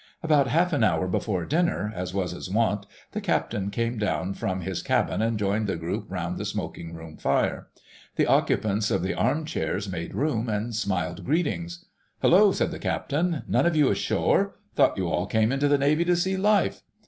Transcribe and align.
About 0.23 0.47
half 0.47 0.73
an 0.73 0.83
hour 0.83 1.07
before 1.07 1.45
dinner, 1.45 1.93
as 1.95 2.11
was 2.11 2.31
his 2.31 2.49
wont, 2.49 2.87
the 3.11 3.21
Captain 3.21 3.69
came 3.69 3.99
down 3.99 4.33
from 4.33 4.61
his 4.61 4.81
cabin 4.81 5.21
and 5.21 5.37
joined 5.37 5.67
the 5.67 5.75
group 5.75 6.07
round 6.09 6.39
the 6.39 6.43
smoking 6.45 6.95
room 6.95 7.17
fire. 7.17 7.67
The 8.15 8.25
occupants 8.25 8.89
of 8.89 9.03
the 9.03 9.13
arm 9.13 9.45
chairs 9.45 9.87
made 9.87 10.15
room 10.15 10.49
and 10.49 10.73
smiled 10.75 11.23
greetings. 11.23 11.85
"Hullo," 12.23 12.51
said 12.51 12.71
the 12.71 12.79
Captain, 12.79 13.43
"none 13.47 13.67
of 13.67 13.75
you 13.75 13.91
ashore! 13.91 14.55
Thought 14.73 14.97
you 14.97 15.07
all 15.07 15.27
came 15.27 15.51
into 15.51 15.67
the 15.67 15.77
Navy 15.77 16.03
to 16.05 16.15
see 16.15 16.35
life!" 16.35 16.81